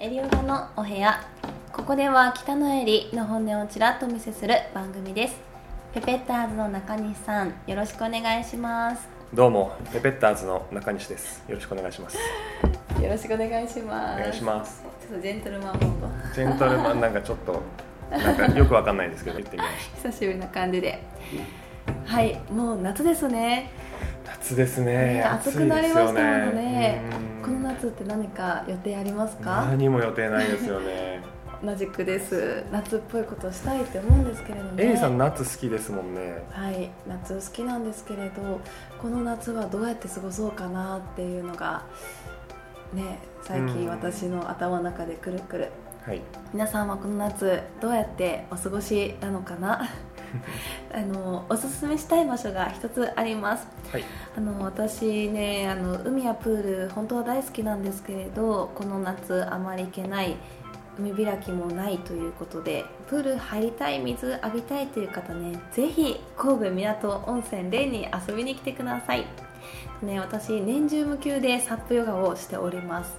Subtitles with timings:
[0.00, 1.20] エリオガのお部屋。
[1.72, 5.34] ここでは北のエリの本音をちらっとお見せする番組です。
[5.92, 9.08] ペペッターズの中西さんよろしくお願いします。
[9.34, 11.42] どうもペペッターズの中西です。
[11.48, 12.16] よろしくお願いします。
[13.02, 14.20] よろしくお願いします。
[14.20, 14.84] お願いします。
[15.00, 17.60] ちょっとジェントルマンモードジェントルマンなんかちょっと
[18.08, 21.02] なんかよくわかんないですけど言ってみまし 久しぶりな感じで。
[22.06, 23.72] はいもう夏ですね。
[24.24, 25.14] た夏ですね。
[25.14, 27.02] ね暑くなりましたもの暑いですよね。
[27.40, 27.42] うん。
[27.42, 29.66] この夏って何か予定ありますか？
[29.70, 31.22] 何も予定ないですよね。
[31.64, 32.62] 同じくです。
[32.70, 36.44] 夏っぽいことをしたいって思うんですけれどね A さん夏好きですもんね。
[36.50, 38.60] はい夏好きなんですけれど
[39.02, 41.82] この夏はどうやって過ごそうかなっていうのが
[42.92, 43.88] ね最近うん。
[43.88, 45.68] 私の頭の中でくるくる
[46.08, 46.22] はい。
[46.54, 49.86] 皆さんはこの夏どうやってお過ごしなのかな？
[50.90, 53.68] あのおすすめしたい場所が一つあります。
[53.92, 54.04] はい。
[54.34, 60.36] あの私ねあの海やプール本当は大好きなんですけれどこの夏あまり行けない
[60.98, 69.26] 海開きもないということでプール入りたい水浴びたいという方ねぜひ神戸港温泉レに遊びに来てください。
[70.00, 73.14] ね私年中無休でサップヨガをしております。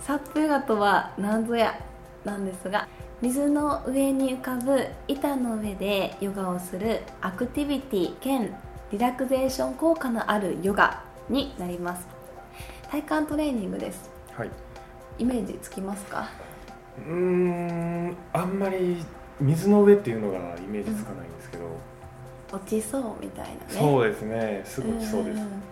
[0.00, 1.78] サップヨガとは何ぞや
[2.26, 2.88] なんですが
[3.22, 8.54] 水の上に浮かぶ板の上でヨガをするアクティビティ兼
[8.92, 12.06] リラクゼーション効果のあるヨガになります。
[12.90, 14.10] 体幹トレーニングです。
[14.32, 14.50] はい。
[15.18, 16.28] イメージつきますか？
[16.98, 19.04] うーんあんまり
[19.40, 21.64] 水の上っていうのがイメージつかないんですけど、
[22.52, 23.58] 落ちそうみたいなね。
[23.68, 24.62] そうですね。
[24.64, 25.62] すぐ落ちそうです、んん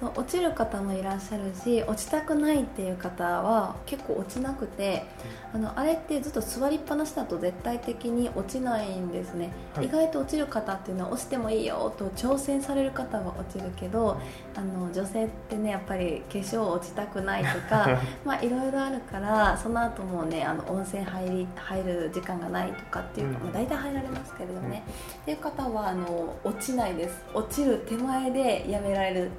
[0.00, 5.04] そう落ちる方もいらっしゃるし落ちたくないっていう方は結構落ちなくて
[5.52, 9.86] あのあれってずっと座りっぱなしだと絶対的に落ちないんですね、はい。
[9.86, 14.20] 意外と落ちる方っていうのは落ちてもいいよと挑戦される方は落ちるけど
[14.54, 23.44] あの女性ってねやっぱり化粧落ちたくないとか まあいろいろあるからその後もねあの温泉入り入る時間がないとかっていうか、うん。
[23.46, 24.84] まあ、大体入られますけれどね、
[25.22, 27.24] っていう方はあの落ちないです。
[27.34, 29.30] 落ちる手前でやめられる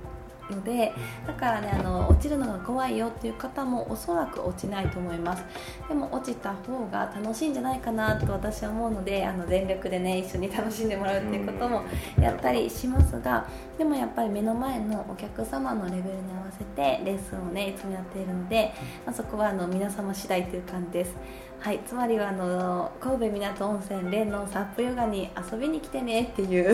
[0.51, 0.93] ので
[1.25, 5.43] だからねあの落ちるのが怖いよっていう方もおそらく落ちないと思います。
[5.87, 11.83] でも落ちた方が楽しいんじゃないかなと私は思うのであの全力でね一緒に楽しんでもらうっていうことも
[12.19, 18.73] やったりしますがでもやっぱり目の前のお客様のレベルに合わせてレッスンをねいつもやっているので、
[19.05, 21.15] まあ、そこはあの皆様次第という感じです。
[21.59, 26.73] はいつまりはあの神戸港温泉連のサップヨガに遊びに来てねっていう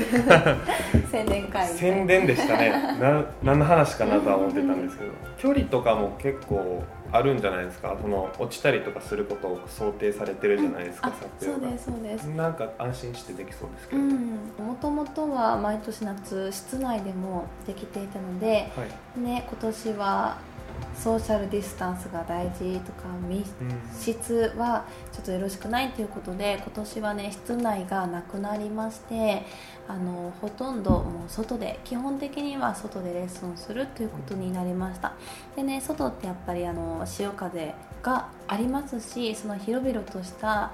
[1.12, 2.72] 宣伝会宣伝でしたね
[3.66, 7.96] の話かなとは思ってたんですけど距離とかも結構あるんじゃないですか？
[8.02, 12.26] その落ちたりとかすることを想定されてるじゃないですか、あサップそうですそうです。
[12.26, 14.18] なんか安心してできそうですけど、うん。
[14.58, 18.86] もともとは毎年夏室内でもできていたので、は
[19.18, 19.22] い。
[19.22, 20.38] ね、今年は
[20.96, 23.48] ソーシャルディスタンスが大事とか密
[24.00, 29.44] 室はちょっとよろしくないということで今年はね室内がなくなりまして
[29.88, 35.14] あのほとんどもう外で基本的には外でレッスンするということになりました。
[35.56, 40.72] でね外ってやっぱりあの潮風がありますしその広々とした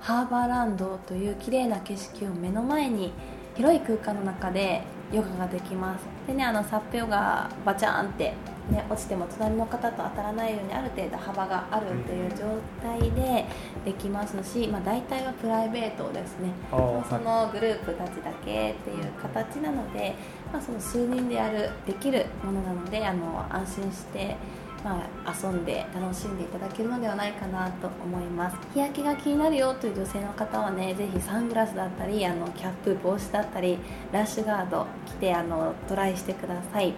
[0.00, 3.12] ハーバーランドという綺麗な景色を目の前に
[3.56, 4.82] 広い空間の中で
[5.12, 6.04] ヨガができます。
[6.26, 8.34] でねあのサップヨガバチャーンって、
[8.70, 13.44] ね、落ちても隣の方と当たらないようにある程度幅があるという状態で
[13.84, 16.50] できますし、まあ、大体はプライベートですね。
[16.70, 20.14] そのグループたちだけっていう形なので、
[20.50, 24.36] まあ、その数人でやるできるものなのであの安心して、
[24.84, 28.56] まあ、遊んで楽しんでいただけるのではないかなと思います。
[28.74, 33.78] 日焼けが気になるよという女性の方はねぜひサングラスだったりあのキャップ帽子だったり
[34.12, 36.92] ラッシュガード着てあのトライしてください。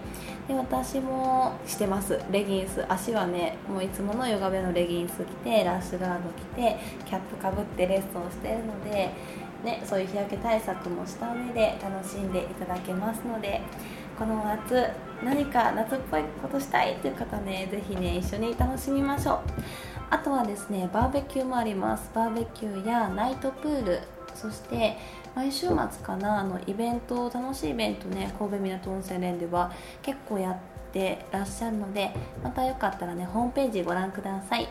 [0.48, 2.20] で私もしてます。
[2.32, 2.84] レギンス。
[2.88, 9.10] 足はねもういつものヨガ部のレギンス着てラッシュガード着てキャップかぶってレッスンをしているので
[9.64, 13.60] ね、そういう日焼け対策もした上で楽しんでいただけますので
[14.18, 14.90] この夏
[15.22, 19.40] 何か夏っぽいことしたいっていう方ねぜひね一緒に楽しみましょう。
[20.08, 22.10] あとはですねバーベキューもあります。
[22.14, 24.00] バーベキューやナイトプール。
[24.34, 24.98] そして
[25.34, 29.72] 毎週末かなあのイベント楽しいイベントね神戸港温泉連では
[30.02, 30.56] 結構やっ
[30.92, 32.10] てらっしゃるので
[32.44, 34.68] またよかったらねホームページご覧ください。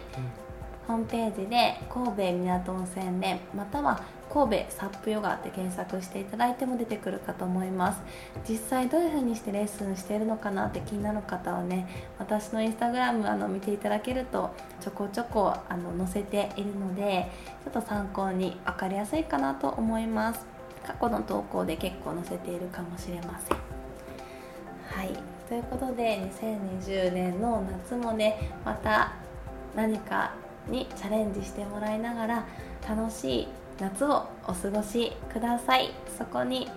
[0.87, 8.01] ホームページで神戸港温泉連または神戸サップヨガって検索していただいても出てくるかと思います。
[8.47, 11.87] 実際どういう風にしてレッスンしているのかなって気になる方はね
[12.19, 17.31] 私のインスタグラムあの見ていただけるとちょこちょこあの載せているので
[17.63, 20.45] ちょっと参考に分かりやすいかなと思います。
[20.85, 23.57] 過去の投稿で結構載せているかもしれません。
[24.87, 25.09] はい。
[25.47, 29.13] ということで2020年の夏もねまた
[29.75, 30.33] 何か
[30.67, 32.45] にチャレンジしてもらいながら
[32.87, 33.47] 楽しい
[33.79, 35.91] 夏をお過ごしください。
[36.17, 36.69] そこに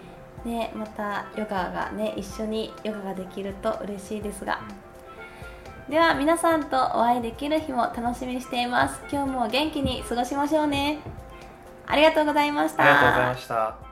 [0.44, 4.60] ねまたヨガがね一緒にヨガができると嬉しいですが。
[5.88, 9.00] では皆さんとお会いできる日も楽しみにしています。
[9.10, 10.98] 今日も元気に過ごしましょうね。
[11.86, 12.82] ありがとうございました。
[12.84, 13.87] ありがとうございました。